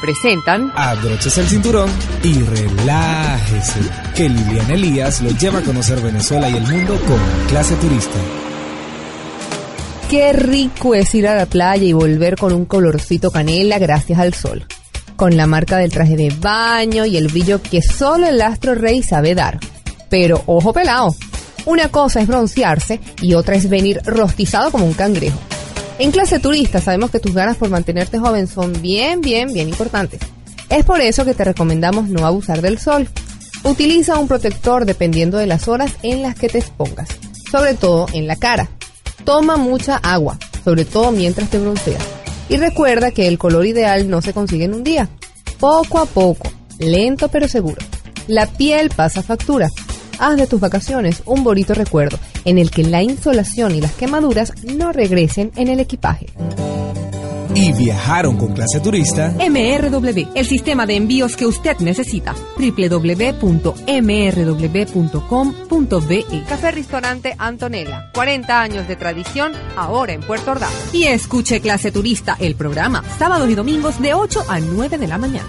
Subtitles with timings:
[0.00, 1.90] presentan Abróchese el cinturón
[2.22, 3.80] y relájese,
[4.14, 8.18] que Liliana Elías lo lleva a conocer Venezuela y el mundo con clase turista.
[10.10, 14.34] Qué rico es ir a la playa y volver con un colorcito canela gracias al
[14.34, 14.66] sol.
[15.14, 19.02] Con la marca del traje de baño y el brillo que solo el astro rey
[19.02, 19.60] sabe dar.
[20.08, 21.14] Pero ojo pelado,
[21.64, 25.38] una cosa es broncearse y otra es venir rostizado como un cangrejo.
[26.00, 30.22] En clase turista sabemos que tus ganas por mantenerte joven son bien, bien, bien importantes.
[30.70, 33.06] Es por eso que te recomendamos no abusar del sol.
[33.64, 37.10] Utiliza un protector dependiendo de las horas en las que te expongas,
[37.52, 38.70] sobre todo en la cara.
[39.24, 42.02] Toma mucha agua, sobre todo mientras te bronceas.
[42.48, 45.10] Y recuerda que el color ideal no se consigue en un día.
[45.58, 47.82] Poco a poco, lento pero seguro.
[48.26, 49.68] La piel pasa factura
[50.20, 54.52] haz de tus vacaciones un bonito recuerdo en el que la insolación y las quemaduras
[54.64, 56.26] no regresen en el equipaje.
[57.54, 59.34] Y viajaron con clase turista.
[59.38, 62.34] MRW, el sistema de envíos que usted necesita.
[62.56, 63.74] www.mrw.com.be
[66.48, 68.10] Café Restaurante Antonella.
[68.14, 70.70] 40 años de tradición, ahora en Puerto Ordaz.
[70.92, 75.18] Y escuche clase turista, el programa, sábados y domingos de 8 a 9 de la
[75.18, 75.48] mañana.